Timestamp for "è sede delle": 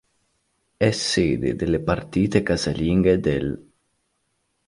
0.77-1.79